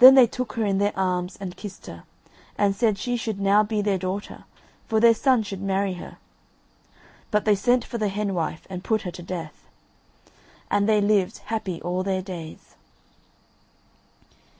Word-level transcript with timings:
Then 0.00 0.16
they 0.16 0.26
took 0.26 0.54
her 0.54 0.64
in 0.64 0.78
their 0.78 0.92
arms 0.98 1.36
and 1.40 1.56
kissed 1.56 1.86
her, 1.86 2.02
and 2.58 2.74
said 2.74 2.98
she 2.98 3.16
should 3.16 3.38
now 3.38 3.62
be 3.62 3.80
their 3.80 3.96
daughter, 3.96 4.42
for 4.88 4.98
their 4.98 5.14
son 5.14 5.44
should 5.44 5.62
marry 5.62 5.92
her. 5.92 6.16
But 7.30 7.44
they 7.44 7.54
sent 7.54 7.84
for 7.84 7.96
the 7.96 8.08
hen 8.08 8.34
wife 8.34 8.66
and 8.68 8.82
put 8.82 9.02
her 9.02 9.12
to 9.12 9.22
death. 9.22 9.68
And 10.68 10.88
they 10.88 11.00
lived 11.00 11.42
happy 11.46 11.80
all 11.80 12.02
their 12.02 12.22
days. 12.22 12.74